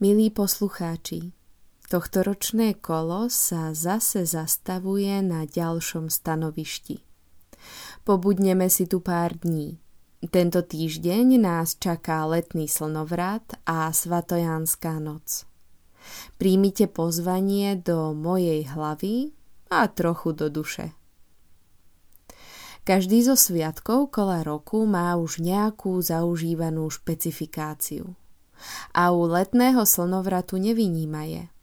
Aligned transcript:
Milí 0.00 0.32
poslucháči, 0.32 1.36
tohtoročné 1.92 2.80
kolo 2.80 3.28
sa 3.28 3.76
zase 3.76 4.24
zastavuje 4.24 5.20
na 5.20 5.44
ďalšom 5.44 6.08
stanovišti. 6.08 7.04
Pobudneme 8.08 8.72
si 8.72 8.88
tu 8.88 9.04
pár 9.04 9.36
dní. 9.36 9.76
Tento 10.32 10.64
týždeň 10.64 11.44
nás 11.44 11.76
čaká 11.76 12.24
letný 12.24 12.64
slnovrat 12.64 13.60
a 13.68 13.92
svatojánska 13.92 14.96
noc. 15.04 15.44
Príjmite 16.40 16.88
pozvanie 16.88 17.76
do 17.76 18.16
mojej 18.16 18.72
hlavy 18.72 19.36
a 19.68 19.84
trochu 19.84 20.32
do 20.32 20.48
duše. 20.48 20.96
Každý 22.88 23.20
zo 23.20 23.36
sviatkov 23.36 24.16
kola 24.16 24.40
roku 24.40 24.80
má 24.88 25.12
už 25.20 25.44
nejakú 25.44 26.00
zaužívanú 26.00 26.88
špecifikáciu. 26.88 28.16
A 28.94 29.10
u 29.10 29.26
letného 29.26 29.86
slnovratu 29.86 30.56
nevynímaje– 30.56 31.48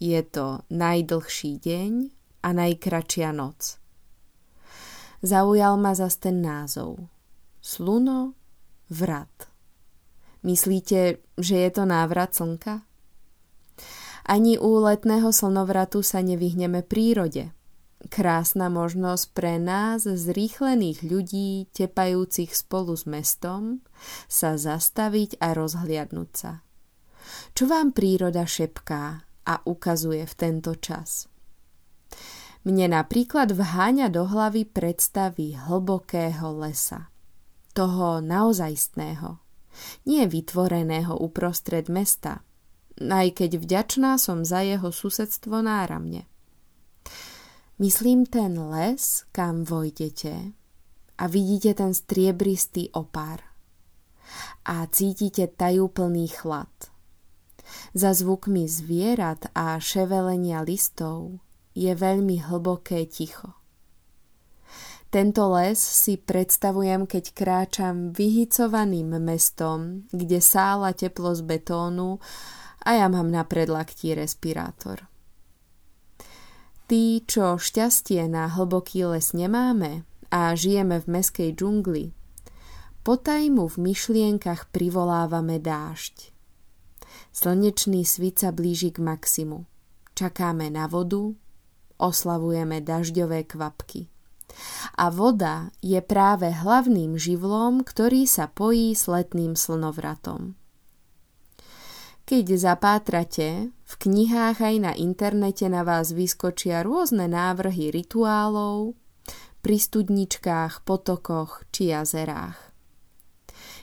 je 0.00 0.22
to 0.24 0.64
najdlhší 0.72 1.60
deň 1.60 1.92
a 2.40 2.48
najkračia 2.56 3.36
noc. 3.36 3.76
Zaujal 5.20 5.76
ma 5.76 5.92
zas 5.92 6.16
ten 6.16 6.40
názov. 6.40 6.96
Sluno, 7.60 8.32
vrat. 8.88 9.52
Myslíte, 10.40 11.20
že 11.36 11.56
je 11.60 11.70
to 11.70 11.84
návrat 11.84 12.32
slnka? 12.32 12.80
Ani 14.24 14.56
u 14.56 14.80
letného 14.80 15.28
slnovratu 15.28 16.00
sa 16.00 16.24
nevyhneme 16.24 16.80
prírode. 16.80 17.52
Krásna 18.10 18.66
možnosť 18.66 19.26
pre 19.30 19.54
nás, 19.62 20.02
zrýchlených 20.02 21.06
ľudí, 21.06 21.70
tepajúcich 21.70 22.50
spolu 22.50 22.98
s 22.98 23.06
mestom, 23.06 23.86
sa 24.26 24.58
zastaviť 24.58 25.38
a 25.38 25.54
rozhliadnúť 25.54 26.30
sa. 26.34 26.66
Čo 27.54 27.70
vám 27.70 27.94
príroda 27.94 28.42
šepká, 28.42 29.30
a 29.50 29.54
ukazuje 29.66 30.22
v 30.26 30.34
tento 30.38 30.78
čas. 30.78 31.26
Mne 32.62 32.92
napríklad 32.92 33.50
vháňa 33.56 34.12
do 34.12 34.28
hlavy 34.28 34.68
predstavy 34.68 35.56
hlbokého 35.56 36.54
lesa. 36.60 37.08
Toho 37.74 38.22
naozajstného. 38.22 39.40
Nie 40.04 40.28
vytvoreného 40.28 41.14
uprostred 41.18 41.88
mesta, 41.88 42.44
aj 43.00 43.42
keď 43.42 43.50
vďačná 43.58 44.20
som 44.20 44.44
za 44.44 44.60
jeho 44.60 44.92
susedstvo 44.92 45.64
náramne. 45.64 46.29
Myslím 47.80 48.28
ten 48.28 48.60
les, 48.60 49.24
kam 49.32 49.64
vojdete 49.64 50.52
a 51.16 51.24
vidíte 51.26 51.72
ten 51.72 51.96
striebristý 51.96 52.92
opár 52.92 53.40
a 54.68 54.84
cítite 54.92 55.48
tajúplný 55.48 56.28
chlad– 56.28 56.68
za 57.94 58.14
zvukmi 58.14 58.66
zvierat 58.68 59.50
a 59.54 59.78
ševelenia 59.78 60.62
listov 60.62 61.38
je 61.74 61.90
veľmi 61.90 62.50
hlboké 62.50 63.06
ticho. 63.06 63.54
Tento 65.10 65.50
les 65.58 65.74
si 65.74 66.14
predstavujem, 66.14 67.02
keď 67.02 67.34
kráčam 67.34 68.14
vyhicovaným 68.14 69.18
mestom, 69.18 70.06
kde 70.14 70.38
sála 70.38 70.94
teplo 70.94 71.34
z 71.34 71.42
betónu 71.42 72.22
a 72.86 72.94
ja 72.94 73.10
mám 73.10 73.26
na 73.26 73.42
predlaktí 73.42 74.14
respirátor. 74.14 75.09
Tí, 76.90 77.22
čo 77.22 77.54
šťastie 77.54 78.26
na 78.26 78.50
hlboký 78.50 79.06
les 79.14 79.30
nemáme 79.30 80.02
a 80.26 80.58
žijeme 80.58 80.98
v 80.98 81.06
meskej 81.06 81.54
džungli, 81.54 82.10
potajmu 83.06 83.70
v 83.70 83.76
myšlienkach 83.78 84.74
privolávame 84.74 85.62
dážď. 85.62 86.34
Slnečný 87.30 88.02
svit 88.02 88.42
sa 88.42 88.50
blíži 88.50 88.90
k 88.90 89.06
maximu. 89.06 89.70
Čakáme 90.18 90.66
na 90.66 90.90
vodu, 90.90 91.30
oslavujeme 92.02 92.82
dažďové 92.82 93.46
kvapky. 93.46 94.10
A 94.98 95.14
voda 95.14 95.70
je 95.78 96.02
práve 96.02 96.50
hlavným 96.50 97.14
živlom, 97.14 97.86
ktorý 97.86 98.26
sa 98.26 98.50
pojí 98.50 98.98
s 98.98 99.06
letným 99.06 99.54
slnovratom. 99.54 100.58
Keď 102.26 102.46
zapátrate, 102.58 103.70
v 103.90 103.94
knihách 103.98 104.62
aj 104.62 104.76
na 104.78 104.92
internete 104.94 105.66
na 105.66 105.82
vás 105.82 106.14
vyskočia 106.14 106.86
rôzne 106.86 107.26
návrhy 107.26 107.90
rituálov, 107.90 108.94
pri 109.60 109.76
studničkách, 109.76 110.86
potokoch 110.86 111.66
či 111.74 111.90
jazerách. 111.90 112.70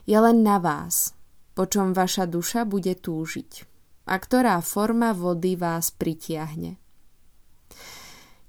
Je 0.07 0.16
len 0.16 0.41
na 0.41 0.63
vás, 0.63 1.12
po 1.53 1.67
čom 1.67 1.91
vaša 1.91 2.25
duša 2.25 2.63
bude 2.63 2.96
túžiť 2.96 3.67
a 4.07 4.16
ktorá 4.16 4.63
forma 4.63 5.12
vody 5.12 5.59
vás 5.59 5.91
pritiahne. 5.91 6.79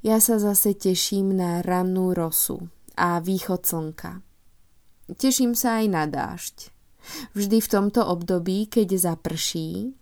Ja 0.07 0.23
sa 0.23 0.39
zase 0.39 0.79
teším 0.79 1.35
na 1.35 1.59
rannú 1.59 2.15
rosu 2.15 2.71
a 2.95 3.19
východ 3.19 3.67
slnka. 3.67 4.23
Teším 5.11 5.59
sa 5.59 5.83
aj 5.83 5.87
na 5.91 6.05
dážď. 6.07 6.57
Vždy 7.35 7.59
v 7.59 7.69
tomto 7.69 8.07
období, 8.07 8.71
keď 8.71 8.95
zaprší, 8.95 9.99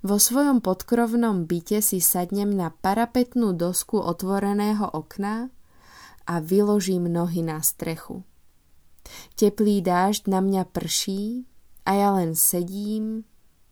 vo 0.00 0.16
svojom 0.16 0.64
podkrovnom 0.64 1.44
byte 1.44 1.84
si 1.84 2.00
sadnem 2.00 2.50
na 2.50 2.72
parapetnú 2.72 3.52
dosku 3.54 4.00
otvoreného 4.00 4.88
okna 4.90 5.52
a 6.26 6.34
vyložím 6.40 7.10
nohy 7.10 7.42
na 7.42 7.60
strechu. 7.60 8.22
Teplý 9.34 9.82
dážď 9.82 10.30
na 10.30 10.40
mňa 10.44 10.62
prší 10.70 11.48
a 11.88 11.90
ja 11.96 12.08
len 12.14 12.36
sedím 12.36 13.24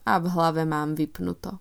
a 0.08 0.18
v 0.18 0.26
hlave 0.32 0.64
mám 0.64 0.96
vypnuto. 0.96 1.60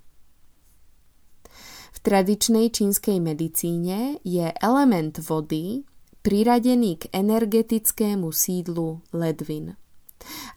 V 1.92 1.98
tradičnej 2.06 2.70
čínskej 2.72 3.18
medicíne 3.20 4.22
je 4.22 4.48
element 4.62 5.18
vody 5.18 5.84
priradený 6.22 7.02
k 7.02 7.04
energetickému 7.12 8.30
sídlu 8.32 9.02
ledvin. 9.12 9.76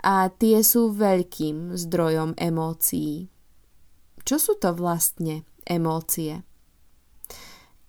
A 0.04 0.28
tie 0.28 0.60
sú 0.66 0.92
veľkým 0.92 1.78
zdrojom 1.78 2.36
emócií. 2.36 3.30
Čo 4.30 4.38
sú 4.38 4.54
to 4.62 4.70
vlastne 4.78 5.42
emócie? 5.66 6.46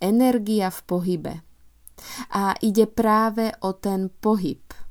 Energia 0.02 0.74
v 0.74 0.80
pohybe. 0.82 1.34
A 2.34 2.58
ide 2.58 2.90
práve 2.90 3.54
o 3.62 3.70
ten 3.78 4.10
pohyb– 4.10 4.58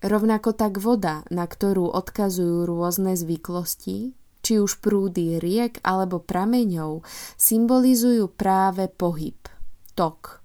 Rovnako 0.00 0.56
tak 0.56 0.80
voda, 0.80 1.28
na 1.28 1.44
ktorú 1.44 1.92
odkazujú 1.92 2.64
rôzne 2.64 3.20
zvyklosti, 3.20 4.16
či 4.40 4.52
už 4.56 4.80
prúdy 4.80 5.36
riek 5.36 5.76
alebo 5.84 6.24
prameňov, 6.24 7.04
symbolizujú 7.36 8.32
práve 8.32 8.88
pohyb, 8.88 9.36
tok. 9.92 10.40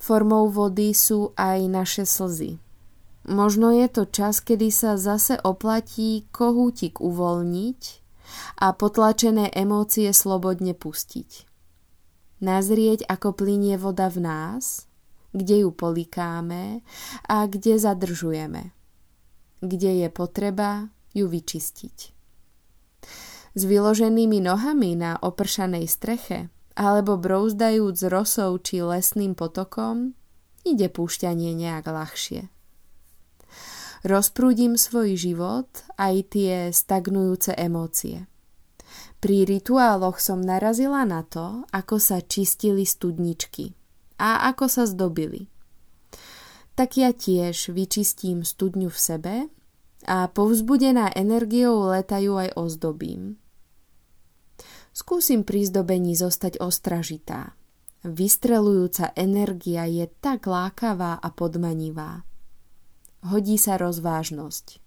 Formou 0.00 0.48
vody 0.48 0.96
sú 0.96 1.36
aj 1.36 1.60
naše 1.68 2.08
slzy. 2.08 2.56
Možno 3.28 3.68
je 3.76 3.84
to 3.92 4.08
čas, 4.08 4.40
kedy 4.40 4.72
sa 4.72 4.96
zase 4.96 5.36
oplatí 5.44 6.24
kohútik 6.32 7.04
uvoľniť 7.04 8.05
a 8.56 8.72
potlačené 8.72 9.50
emócie 9.52 10.12
slobodne 10.12 10.72
pustiť. 10.72 11.48
Nazrieť, 12.40 13.08
ako 13.08 13.32
plinie 13.32 13.80
voda 13.80 14.12
v 14.12 14.18
nás 14.24 14.86
kde 15.36 15.68
ju 15.68 15.70
polikáme 15.70 16.80
a 17.28 17.44
kde 17.44 17.76
zadržujeme. 17.76 18.72
Kde 19.60 20.04
je 20.04 20.08
potreba 20.08 20.88
ju 21.12 21.28
vyčistiť. 21.28 21.96
S 23.56 23.62
vyloženými 23.64 24.40
nohami 24.40 24.96
na 24.96 25.20
opršanej 25.20 25.84
streche 25.88 26.48
alebo 26.76 27.16
brouzdajúc 27.16 28.08
rosou 28.12 28.56
či 28.60 28.84
lesným 28.84 29.32
potokom 29.32 30.12
ide 30.64 30.92
púšťanie 30.92 31.56
nejak 31.56 31.88
ľahšie. 31.88 32.52
Rozprúdim 34.06 34.78
svoj 34.78 35.18
život 35.18 35.66
aj 35.98 36.14
tie 36.30 36.70
stagnujúce 36.70 37.58
emócie. 37.58 38.30
Pri 39.18 39.42
rituáloch 39.42 40.22
som 40.22 40.38
narazila 40.38 41.02
na 41.02 41.26
to, 41.26 41.66
ako 41.74 41.98
sa 41.98 42.22
čistili 42.22 42.86
studničky– 42.86 43.74
a 44.16 44.48
ako 44.52 44.66
sa 44.68 44.84
zdobili. 44.88 45.48
Tak 46.76 47.00
ja 47.00 47.12
tiež 47.12 47.72
vyčistím 47.72 48.44
studňu 48.44 48.92
v 48.92 48.98
sebe 49.00 49.34
a 50.04 50.28
povzbudená 50.28 51.12
energiou 51.16 51.88
letajú 51.88 52.36
aj 52.36 52.52
ozdobím. 52.56 53.40
Skúsim 54.92 55.44
pri 55.44 55.68
zdobení 55.68 56.16
zostať 56.16 56.60
ostražitá. 56.60 57.56
Vystrelujúca 58.04 59.12
energia 59.16 59.84
je 59.88 60.08
tak 60.20 60.48
lákavá 60.48 61.20
a 61.20 61.28
podmanivá. 61.32 62.24
Hodí 63.24 63.56
sa 63.56 63.80
rozvážnosť. 63.80 64.82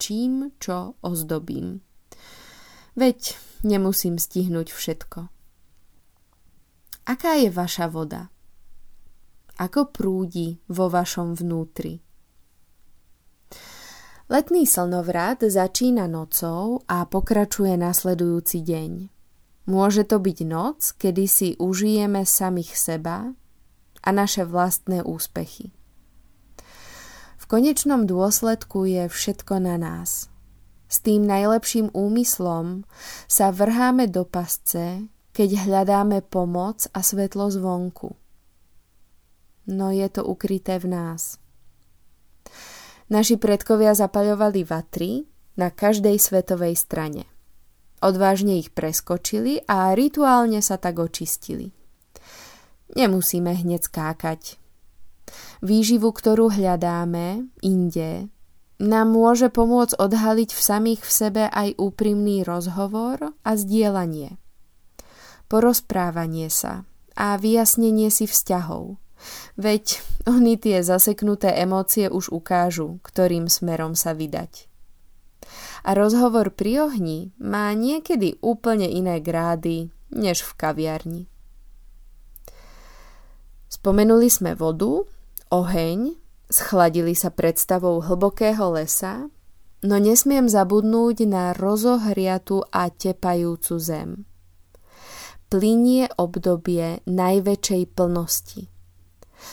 Čím 0.00 0.52
čo 0.60 0.98
ozdobím. 1.00 1.80
Veď 2.98 3.36
nemusím 3.64 4.20
stihnúť 4.20 4.72
všetko. 4.72 5.28
Aká 7.08 7.32
je 7.40 7.48
vaša 7.48 7.88
voda? 7.88 8.28
ako 9.60 9.92
prúdi 9.92 10.56
vo 10.72 10.88
vašom 10.88 11.36
vnútri. 11.36 12.00
Letný 14.30 14.64
slnovrat 14.64 15.44
začína 15.44 16.08
nocou 16.08 16.80
a 16.88 17.04
pokračuje 17.04 17.76
nasledujúci 17.76 18.64
deň. 18.64 18.92
Môže 19.68 20.08
to 20.08 20.16
byť 20.16 20.38
noc, 20.48 20.96
kedy 20.96 21.24
si 21.28 21.48
užijeme 21.60 22.24
samých 22.24 22.72
seba 22.72 23.36
a 24.00 24.08
naše 24.08 24.48
vlastné 24.48 25.04
úspechy. 25.04 25.76
Konečnom 27.50 28.06
dôsledku 28.06 28.86
je 28.86 29.10
všetko 29.10 29.58
na 29.58 29.74
nás. 29.74 30.30
S 30.86 31.02
tým 31.02 31.26
najlepším 31.26 31.90
úmyslom 31.90 32.86
sa 33.26 33.50
vrháme 33.50 34.06
do 34.06 34.22
pasce, 34.22 35.10
keď 35.34 35.66
hľadáme 35.66 36.22
pomoc 36.22 36.86
a 36.94 37.02
svetlo 37.02 37.50
zvonku. 37.50 38.14
No 39.66 39.90
je 39.90 40.06
to 40.06 40.22
ukryté 40.22 40.78
v 40.78 40.94
nás. 40.94 41.42
Naši 43.10 43.34
predkovia 43.34 43.98
zapaľovali 43.98 44.62
vatry 44.62 45.26
na 45.58 45.74
každej 45.74 46.22
svetovej 46.22 46.78
strane. 46.78 47.26
Odvážne 47.98 48.62
ich 48.62 48.70
preskočili 48.70 49.66
a 49.66 49.90
rituálne 49.98 50.62
sa 50.62 50.78
tak 50.78 51.02
očistili. 51.02 51.74
Nemusíme 52.94 53.50
hneď 53.58 53.90
skákať. 53.90 54.59
Výživu, 55.60 56.10
ktorú 56.14 56.50
hľadáme 56.52 57.50
inde, 57.60 58.28
nám 58.80 59.12
môže 59.12 59.52
pomôcť 59.52 60.00
odhaliť 60.00 60.50
v 60.56 60.60
samých 60.60 61.00
v 61.04 61.10
sebe 61.12 61.42
aj 61.52 61.76
úprimný 61.76 62.46
rozhovor 62.46 63.36
a 63.44 63.50
zdieľanie. 63.52 64.40
Porozprávanie 65.52 66.48
sa 66.48 66.88
a 67.18 67.36
vyjasnenie 67.36 68.08
si 68.08 68.24
vzťahov– 68.24 68.96
Veď 69.60 70.00
oni 70.24 70.56
tie 70.56 70.80
zaseknuté 70.80 71.52
emócie 71.60 72.08
už 72.08 72.32
ukážu, 72.32 73.00
ktorým 73.04 73.52
smerom 73.52 73.92
sa 73.92 74.16
vydať. 74.16 74.68
A 75.84 75.96
rozhovor 75.96 76.52
pri 76.52 76.88
ohni 76.88 77.32
má 77.40 77.72
niekedy 77.72 78.36
úplne 78.44 78.88
iné 78.88 79.18
grády, 79.20 79.88
než 80.12 80.44
v 80.44 80.52
kaviarni. 80.56 81.22
Spomenuli 83.70 84.28
sme 84.28 84.52
vodu, 84.52 85.08
oheň, 85.50 86.16
schladili 86.50 87.12
sa 87.18 87.34
predstavou 87.34 88.00
hlbokého 88.00 88.74
lesa, 88.74 89.28
no 89.84 89.96
nesmiem 89.98 90.46
zabudnúť 90.48 91.26
na 91.26 91.52
rozohriatu 91.52 92.64
a 92.70 92.90
tepajúcu 92.90 93.74
zem. 93.78 94.10
Plinie 95.50 96.06
obdobie 96.14 97.02
najväčšej 97.04 97.82
plnosti– 97.92 98.62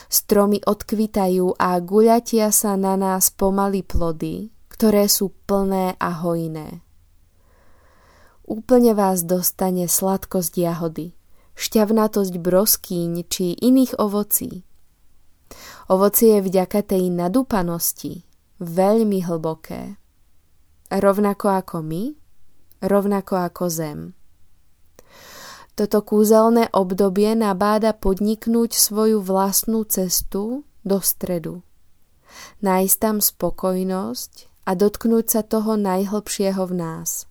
Stromy 0.08 0.60
odkvitajú 0.64 1.56
a 1.56 1.80
guľatia 1.80 2.52
sa 2.52 2.76
na 2.76 3.00
nás 3.00 3.32
pomaly 3.32 3.84
plody, 3.84 4.52
ktoré 4.72 5.08
sú 5.08 5.32
plné 5.48 5.96
a 6.00 6.10
hojné. 6.12 6.84
Úplne 8.48 8.96
vás 8.96 9.28
dostane 9.28 9.92
sladkosť 9.92 10.54
jahody, 10.56 11.12
šťavnatosť 11.60 12.34
broskýň 12.40 13.28
či 13.28 13.60
iných 13.60 14.00
ovocí. 14.00 14.67
Ovocie 15.88 16.40
je 16.40 16.46
vďaka 16.46 16.84
tej 16.84 17.08
nadúpanosti 17.08 18.28
veľmi 18.60 19.24
hlboké. 19.24 19.96
Rovnako 20.92 21.48
ako 21.48 21.78
my, 21.80 22.04
rovnako 22.84 23.34
ako 23.40 23.64
zem. 23.72 24.00
Toto 25.78 26.02
kúzelné 26.02 26.74
obdobie 26.74 27.38
nabáda 27.38 27.94
podniknúť 27.94 28.74
svoju 28.74 29.22
vlastnú 29.22 29.86
cestu 29.86 30.66
do 30.82 30.98
stredu. 31.00 31.62
Nájsť 32.66 32.98
tam 32.98 33.22
spokojnosť 33.22 34.66
a 34.66 34.74
dotknúť 34.74 35.26
sa 35.30 35.42
toho 35.46 35.78
najhlbšieho 35.78 36.66
v 36.66 36.74
nás. 36.74 37.30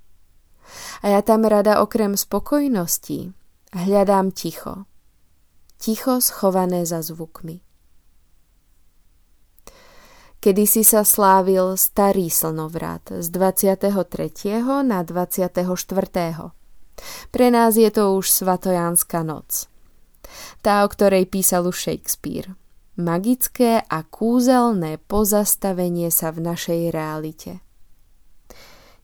A 1.02 1.10
ja 1.10 1.20
tam 1.26 1.42
rada 1.42 1.82
okrem 1.82 2.14
spokojnosti 2.14 3.34
hľadám 3.74 4.30
ticho. 4.30 4.86
Ticho 5.76 6.22
schované 6.22 6.86
za 6.86 7.02
zvukmi. 7.02 7.65
Kedy 10.46 10.62
si 10.62 10.86
sa 10.86 11.02
slávil 11.02 11.74
starý 11.74 12.30
slnovrat 12.30 13.18
z 13.18 13.34
23. 13.34 13.90
na 14.86 15.02
24. 15.02 15.50
Pre 17.34 17.48
nás 17.50 17.74
je 17.74 17.90
to 17.90 18.14
už 18.14 18.30
Svatojánska 18.30 19.26
noc. 19.26 19.66
Tá, 20.62 20.86
o 20.86 20.88
ktorej 20.88 21.26
písal 21.26 21.66
už 21.66 21.90
Shakespeare. 21.90 22.54
Magické 22.94 23.82
a 23.90 24.06
kúzelné 24.06 25.02
pozastavenie 25.10 26.14
sa 26.14 26.30
v 26.30 26.46
našej 26.46 26.94
realite. 26.94 27.58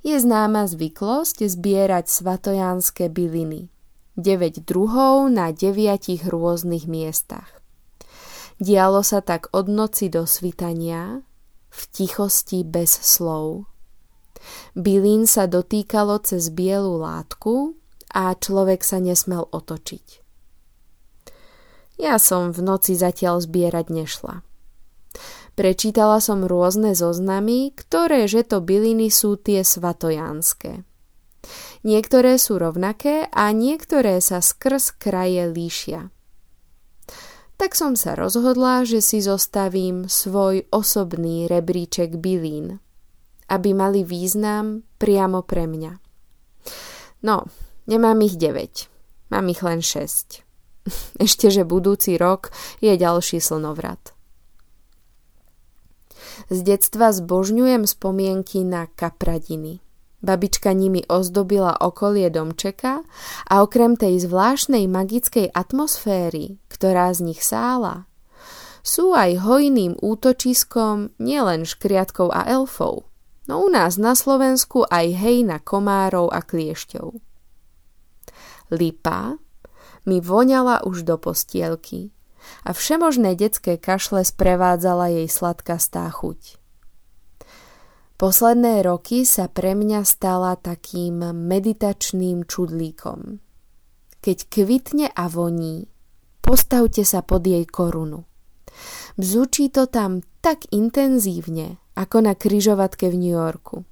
Je 0.06 0.14
známa 0.22 0.70
zvyklosť 0.70 1.42
zbierať 1.42 2.06
svatojánske 2.06 3.10
byliny. 3.10 3.66
9 4.14 4.62
druhov 4.62 5.26
na 5.26 5.50
9 5.50 6.22
rôznych 6.22 6.86
miestach. 6.86 7.50
Dialo 8.62 9.02
sa 9.02 9.18
tak 9.26 9.50
od 9.50 9.66
noci 9.66 10.06
do 10.06 10.22
svitania, 10.22 11.26
v 11.72 11.80
tichosti 11.88 12.60
bez 12.68 13.00
slov. 13.00 13.64
Bylín 14.76 15.24
sa 15.24 15.48
dotýkalo 15.48 16.20
cez 16.20 16.52
bielu 16.52 17.00
látku 17.00 17.72
a 18.12 18.36
človek 18.36 18.84
sa 18.84 19.00
nesmel 19.00 19.48
otočiť. 19.48 20.20
Ja 21.96 22.20
som 22.20 22.52
v 22.52 22.60
noci 22.60 22.92
zatiaľ 22.92 23.40
zbierať 23.40 23.86
nešla. 23.88 24.44
Prečítala 25.52 26.18
som 26.24 26.48
rôzne 26.48 26.96
zoznamy, 26.96 27.76
ktoré 27.76 28.24
že 28.24 28.42
to 28.42 28.64
byliny 28.64 29.12
sú 29.12 29.36
tie 29.36 29.60
svatojánske. 29.60 30.84
Niektoré 31.82 32.38
sú 32.38 32.56
rovnaké 32.56 33.28
a 33.28 33.52
niektoré 33.52 34.22
sa 34.22 34.40
skrz 34.40 34.96
kraje 34.96 35.50
líšia. 35.50 36.08
Tak 37.62 37.78
som 37.78 37.94
sa 37.94 38.18
rozhodla, 38.18 38.82
že 38.82 38.98
si 38.98 39.22
zostavím 39.22 40.10
svoj 40.10 40.66
osobný 40.74 41.46
rebríček 41.46 42.18
bylín, 42.18 42.82
aby 43.46 43.70
mali 43.70 44.02
význam 44.02 44.82
priamo 44.98 45.46
pre 45.46 45.70
mňa. 45.70 45.92
No, 47.22 47.46
Nemám 47.86 48.22
ich 48.22 48.38
9. 48.38 48.86
Mám 49.34 49.46
ich 49.50 49.60
len 49.62 49.82
6. 49.82 50.42
Ešte, 51.26 51.50
že 51.50 51.66
budúci 51.66 52.14
rok 52.14 52.54
je 52.78 52.94
ďalší 52.94 53.42
slnovrat. 53.42 54.14
Z 56.48 56.58
detstva 56.62 57.10
zbožňujem 57.10 57.84
spomienky 57.84 58.62
na 58.62 58.86
kapradiny. 58.86 59.82
Babička 60.22 60.70
nimi 60.70 61.02
ozdobila 61.10 61.82
okolie 61.82 62.30
domčeka 62.30 63.02
a 63.50 63.54
okrem 63.58 63.98
tej 63.98 64.22
zvláštnej 64.22 64.86
magickej 64.86 65.50
atmosféry, 65.50 66.62
ktorá 66.70 67.10
z 67.10 67.34
nich 67.34 67.42
sála, 67.42 68.06
sú 68.86 69.18
aj 69.18 69.42
hojným 69.42 69.98
útočiskom 69.98 71.14
nielen 71.18 71.66
škriatkov 71.66 72.30
a 72.30 72.46
elfov, 72.46 73.06
no 73.50 73.66
u 73.66 73.68
nás 73.70 73.98
na 73.98 74.14
Slovensku 74.14 74.86
aj 74.86 75.06
hej 75.10 75.42
na 75.42 75.58
komárov 75.58 76.30
a 76.30 76.38
kliešťov. 76.42 77.18
Lipa 78.70 79.42
mi 80.06 80.22
voňala 80.22 80.86
už 80.86 81.02
do 81.02 81.18
postielky 81.18 82.14
a 82.62 82.70
všemožné 82.70 83.34
detské 83.34 83.74
kašle 83.74 84.22
sprevádzala 84.22 85.10
jej 85.10 85.26
sladkastá 85.26 86.06
chuť. 86.10 86.61
Posledné 88.22 88.86
roky 88.86 89.26
sa 89.26 89.50
pre 89.50 89.74
mňa 89.74 90.06
stala 90.06 90.54
takým 90.54 91.34
meditačným 91.34 92.46
čudlíkom. 92.46 93.42
Keď 94.22 94.38
kvitne 94.46 95.10
a 95.10 95.26
voní, 95.26 95.90
postavte 96.38 97.02
sa 97.02 97.26
pod 97.26 97.42
jej 97.42 97.66
korunu. 97.66 98.22
Bzučí 99.18 99.74
to 99.74 99.90
tam 99.90 100.22
tak 100.38 100.70
intenzívne, 100.70 101.82
ako 101.98 102.22
na 102.22 102.38
kryžovatke 102.38 103.10
v 103.10 103.16
New 103.18 103.34
Yorku. 103.34 103.82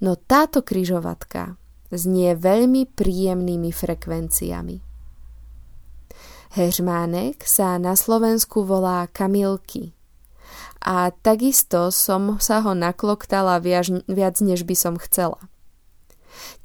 No 0.00 0.16
táto 0.16 0.64
kryžovatka 0.64 1.60
znie 1.92 2.32
veľmi 2.32 2.88
príjemnými 2.88 3.68
frekvenciami. 3.68 4.80
Heřmánek 6.56 7.44
sa 7.44 7.76
na 7.76 8.00
Slovensku 8.00 8.64
volá 8.64 9.04
Kamilky 9.12 9.92
a 10.82 11.14
takisto 11.14 11.94
som 11.94 12.42
sa 12.42 12.60
ho 12.66 12.74
nakloktala 12.74 13.62
viac, 13.62 13.88
viac 14.10 14.36
než 14.42 14.66
by 14.66 14.74
som 14.74 14.94
chcela. 14.98 15.38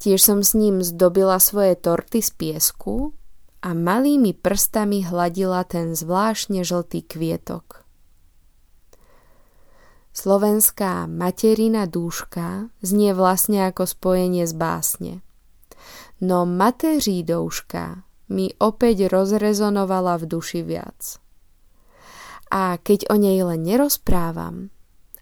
Tiež 0.02 0.18
som 0.18 0.42
s 0.42 0.58
ním 0.58 0.82
zdobila 0.82 1.38
svoje 1.38 1.78
torty 1.78 2.18
z 2.18 2.30
piesku 2.34 3.14
a 3.62 3.74
malými 3.74 4.34
prstami 4.34 5.06
hladila 5.06 5.62
ten 5.66 5.94
zvláštne 5.94 6.62
žltý 6.62 7.06
kvietok. 7.06 7.86
Slovenská 10.14 11.06
materina 11.06 11.86
dúška 11.86 12.74
znie 12.82 13.14
vlastne 13.14 13.70
ako 13.70 13.86
spojenie 13.86 14.50
z 14.50 14.54
básne. 14.58 15.14
No 16.18 16.42
mateří 16.42 17.22
douška 17.22 18.02
mi 18.26 18.50
opäť 18.58 19.06
rozrezonovala 19.06 20.18
v 20.18 20.24
duši 20.26 20.66
viac. 20.66 21.22
A 22.48 22.80
keď 22.80 23.12
o 23.12 23.16
nej 23.20 23.40
len 23.44 23.64
nerozprávam, 23.64 24.72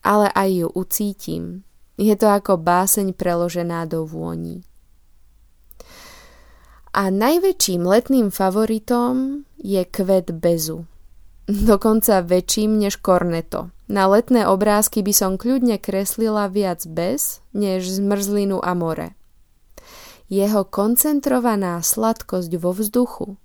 ale 0.06 0.30
aj 0.30 0.49
ju 0.50 0.68
ucítim, 0.73 1.66
Je 1.97 2.12
to 2.12 2.28
ako 2.28 2.61
báseň 2.61 3.16
preložená 3.16 3.88
do 3.88 4.04
vôni. 4.04 4.61
A 6.92 7.09
najväčším 7.09 7.85
letným 7.85 8.28
favoritom 8.28 9.45
je 9.61 9.80
kvet 9.85 10.33
bezu. 10.37 10.85
Dokonca 11.49 12.21
väčším 12.21 12.80
než 12.80 13.00
korneto. 13.00 13.73
Na 13.88 14.11
letné 14.11 14.45
obrázky 14.45 15.00
by 15.00 15.12
som 15.14 15.33
kľudne 15.40 15.80
kreslila 15.80 16.50
viac 16.52 16.85
bez, 16.85 17.40
než 17.56 17.87
zmrzlinu 17.87 18.61
a 18.61 18.73
more. 18.76 19.16
Jeho 20.26 20.66
koncentrovaná 20.66 21.80
sladkosť 21.80 22.52
vo 22.59 22.75
vzduchu 22.75 23.38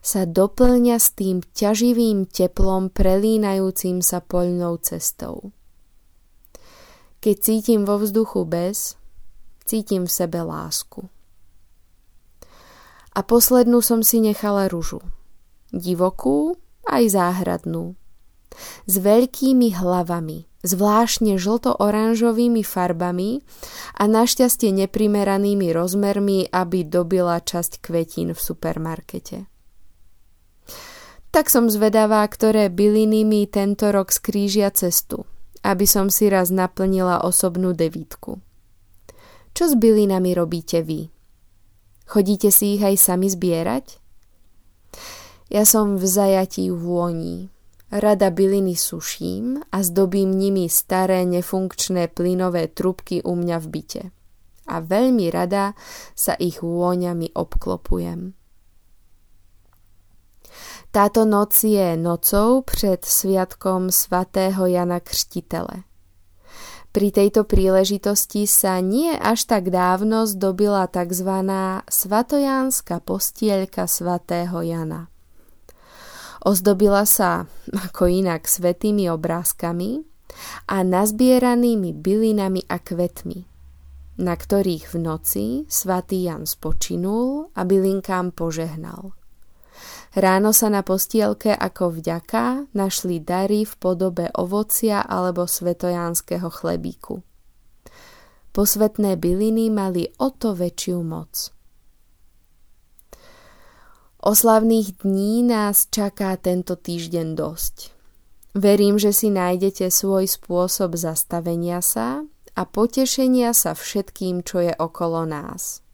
sa 0.00 0.24
doplňa 0.28 0.96
s 0.96 1.14
tým 1.14 1.42
ťaživým 1.42 2.28
teplom 2.28 2.90
prelínajúcim 2.90 4.02
sa 4.04 4.22
poľnou 4.22 4.78
cestou. 4.82 5.50
Keď 7.18 7.36
cítim 7.42 7.82
vo 7.82 7.98
vzduchu 7.98 8.46
bez, 8.46 8.94
cítim 9.66 10.06
v 10.06 10.12
sebe 10.12 10.38
lásku. 10.40 11.10
A 13.18 13.20
poslednú 13.26 13.82
som 13.82 14.06
si 14.06 14.22
nechala 14.22 14.70
ružu. 14.70 15.02
Divokú 15.74 16.54
aj 16.86 17.18
záhradnú. 17.18 17.98
S 18.86 18.94
veľkými 19.02 19.74
hlavami, 19.74 20.46
zvláštne 20.62 21.36
žlto-oranžovými 21.36 22.62
farbami 22.62 23.42
a 23.98 24.06
našťastie 24.06 24.70
neprimeranými 24.86 25.74
rozmermi, 25.74 26.48
aby 26.54 26.86
dobila 26.86 27.42
časť 27.42 27.82
kvetín 27.82 28.32
v 28.32 28.40
supermarkete. 28.40 29.57
Tak 31.38 31.54
som 31.54 31.70
zvedavá, 31.70 32.26
ktoré 32.26 32.66
byliny 32.66 33.22
mi 33.22 33.46
tento 33.46 33.94
rok 33.94 34.10
skrížia 34.10 34.74
cestu– 34.74 35.22
aby 35.62 35.86
som 35.86 36.08
si 36.08 36.30
raz 36.30 36.48
naplnila 36.48 37.24
osobnú 37.26 37.74
devítku. 37.74 38.38
Čo 39.52 39.64
s 39.68 39.74
bylinami 39.74 40.32
robíte 40.38 40.80
vy? 40.86 41.10
Chodíte 42.08 42.48
si 42.54 42.78
ich 42.78 42.82
aj 42.84 42.96
sami 42.96 43.28
zbierať? 43.28 43.98
Ja 45.50 45.68
som 45.68 46.00
v 46.00 46.04
zajatí 46.08 46.72
vôni. 46.72 47.52
Rada 47.88 48.28
byliny 48.28 48.76
suším 48.76 49.64
a 49.72 49.80
zdobím 49.80 50.36
nimi 50.36 50.68
staré 50.68 51.24
nefunkčné 51.24 52.12
plynové 52.12 52.68
trubky 52.68 53.24
u 53.24 53.32
mňa 53.32 53.56
v 53.64 53.66
byte. 53.68 54.04
A 54.68 54.84
veľmi 54.84 55.32
rada 55.32 55.72
sa 56.12 56.36
ich 56.36 56.60
vôňami 56.60 57.32
obklopujem. 57.32 58.37
Táto 60.88 61.24
noc 61.24 61.52
je 61.64 61.96
nocou 61.96 62.62
před 62.62 63.04
sviatkom 63.04 63.90
svatého 63.90 64.66
Jana 64.66 65.00
Křtitele. 65.00 65.84
Pri 66.88 67.12
tejto 67.12 67.44
príležitosti 67.44 68.48
sa 68.48 68.80
nie 68.80 69.12
až 69.12 69.44
tak 69.44 69.68
dávno 69.68 70.24
zdobila 70.24 70.88
tzv. 70.88 71.30
svatojánska 71.84 73.04
postielka 73.04 73.84
svatého 73.84 74.64
Jana. 74.64 75.12
Ozdobila 76.40 77.04
sa 77.04 77.44
ako 77.68 78.08
inak 78.08 78.48
svetými 78.48 79.12
obrázkami 79.12 80.00
a 80.72 80.80
nazbieranými 80.80 81.92
bylinami 81.92 82.64
a 82.72 82.80
kvetmi, 82.80 83.44
na 84.24 84.32
ktorých 84.32 84.88
v 84.88 84.96
noci 84.96 85.44
svatý 85.68 86.24
Jan 86.24 86.48
spočinul 86.48 87.52
a 87.52 87.68
bylinkám 87.68 88.32
požehnal. 88.32 89.12
Ráno 90.18 90.50
sa 90.50 90.66
na 90.66 90.82
postielke 90.82 91.54
ako 91.54 91.94
vďaka 91.94 92.74
našli 92.74 93.22
dary 93.22 93.62
v 93.62 93.70
podobe 93.78 94.26
ovocia 94.34 95.06
alebo 95.06 95.46
svetojánskeho 95.46 96.50
chlebíku. 96.50 97.22
Posvetné 98.50 99.14
byliny 99.14 99.70
mali 99.70 100.10
o 100.18 100.34
to 100.34 100.58
väčšiu 100.58 101.06
moc. 101.06 101.54
Oslavných 104.18 105.06
dní 105.06 105.46
nás 105.46 105.86
čaká 105.86 106.34
tento 106.34 106.74
týždeň 106.74 107.38
dosť. 107.38 107.94
Verím, 108.58 108.98
že 108.98 109.14
si 109.14 109.30
nájdete 109.30 109.86
svoj 109.86 110.26
spôsob 110.26 110.98
zastavenia 110.98 111.78
sa 111.78 112.26
a 112.58 112.62
potešenia 112.66 113.54
sa 113.54 113.70
všetkým, 113.78 114.42
čo 114.42 114.66
je 114.66 114.74
okolo 114.74 115.22
nás. 115.30 115.86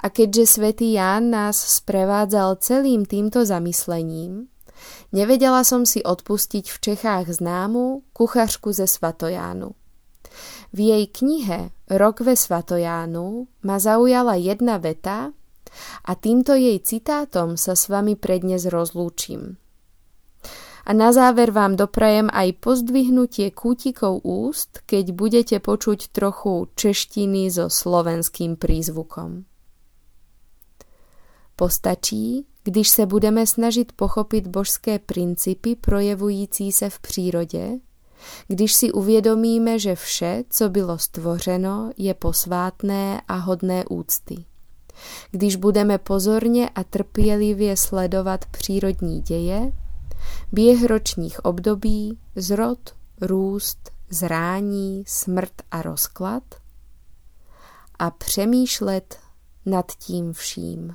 A 0.00 0.12
keďže 0.12 0.60
svätý 0.60 0.92
Ján 0.92 1.32
nás 1.32 1.56
sprevádzal 1.56 2.60
celým 2.60 3.08
týmto 3.08 3.48
zamyslením, 3.48 4.52
nevedela 5.12 5.64
som 5.64 5.88
si 5.88 6.04
odpustiť 6.04 6.68
v 6.68 6.76
Čechách 6.80 7.26
známu 7.32 8.12
kuchařku 8.12 8.72
ze 8.72 8.84
Svatojánu. 8.86 9.72
V 10.72 10.78
jej 10.78 11.04
knihe 11.08 11.72
Rok 11.88 12.20
ve 12.20 12.36
Svatojánu 12.36 13.48
ma 13.64 13.76
zaujala 13.80 14.36
jedna 14.36 14.76
veta 14.76 15.32
a 16.04 16.12
týmto 16.12 16.52
jej 16.52 16.76
citátom 16.82 17.56
sa 17.56 17.72
s 17.72 17.88
vami 17.88 18.16
prednes 18.16 18.68
rozlúčim. 18.68 19.56
A 20.86 20.94
na 20.94 21.10
záver 21.10 21.50
vám 21.50 21.74
doprajem 21.74 22.30
aj 22.30 22.62
pozdvihnutie 22.62 23.50
kútikov 23.50 24.22
úst, 24.22 24.86
keď 24.86 25.04
budete 25.18 25.56
počuť 25.58 26.14
trochu 26.14 26.70
češtiny 26.78 27.50
so 27.50 27.66
slovenským 27.66 28.54
prízvukom. 28.54 29.55
Postačí, 31.56 32.46
když 32.64 32.88
se 32.88 33.06
budeme 33.06 33.46
snažit 33.46 33.92
pochopit 33.92 34.46
božské 34.46 34.98
principy 34.98 35.76
projevující 35.76 36.72
se 36.72 36.90
v 36.90 37.00
přírodě, 37.00 37.78
když 38.48 38.74
si 38.74 38.92
uvědomíme, 38.92 39.78
že 39.78 39.94
vše, 39.94 40.44
co 40.50 40.68
bylo 40.68 40.98
stvořeno, 40.98 41.90
je 41.96 42.14
posvátné 42.14 43.22
a 43.28 43.34
hodné 43.36 43.84
úcty. 43.90 44.44
Když 45.30 45.56
budeme 45.56 45.98
pozorně 45.98 46.68
a 46.68 46.84
trpělivě 46.84 47.76
sledovat 47.76 48.46
přírodní 48.46 49.20
děje, 49.20 49.72
běh 50.52 50.84
ročních 50.84 51.44
období, 51.44 52.18
zrod, 52.36 52.94
růst, 53.20 53.90
zrání, 54.10 55.04
smrt 55.06 55.52
a 55.70 55.82
rozklad 55.82 56.42
a 57.98 58.10
přemýšlet 58.10 59.18
nad 59.66 59.86
tím 59.98 60.32
vším. 60.32 60.94